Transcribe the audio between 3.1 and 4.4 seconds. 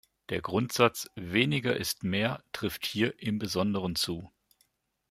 im Besonderen zu.